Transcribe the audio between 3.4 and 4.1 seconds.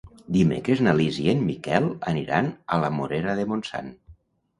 de Montsant.